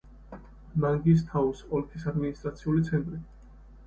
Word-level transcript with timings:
მანგისთაუს 0.85 1.61
ოლქის 1.79 2.05
ადმინისტრაციული 2.13 2.81
ცენტრი. 2.89 3.21